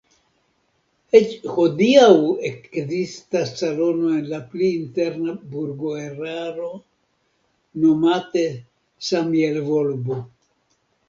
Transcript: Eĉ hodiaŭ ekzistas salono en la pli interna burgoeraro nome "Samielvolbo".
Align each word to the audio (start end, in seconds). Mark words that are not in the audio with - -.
Eĉ 1.17 1.33
hodiaŭ 1.57 2.07
ekzistas 2.49 3.51
salono 3.59 4.09
en 4.21 4.23
la 4.31 4.39
pli 4.55 4.71
interna 4.77 5.35
burgoeraro 5.53 6.71
nome 7.85 8.19
"Samielvolbo". 9.11 10.21